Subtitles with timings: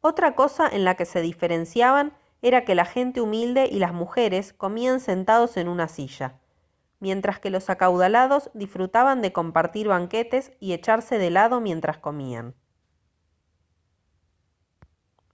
[0.00, 4.52] otra cosa en la que se diferenciaban era que la gente humilde y las mujeres
[4.52, 6.40] comían sentados en una silla
[6.98, 12.56] mientras que los acaudalados disfrutaban de compartir banquetes y echarse de lado mientras comían